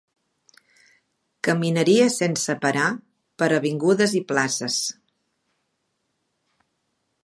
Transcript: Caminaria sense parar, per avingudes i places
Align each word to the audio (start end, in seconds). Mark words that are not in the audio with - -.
Caminaria 1.47 2.07
sense 2.15 2.57
parar, 2.65 2.87
per 3.43 3.51
avingudes 3.61 4.19
i 4.23 4.25
places 4.35 4.81